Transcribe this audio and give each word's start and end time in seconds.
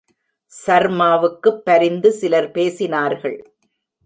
சர்மாவுக்குப் 0.51 1.61
பரிந்து 1.63 2.11
சிலர் 2.11 2.51
பேசினார்கள். 2.51 3.37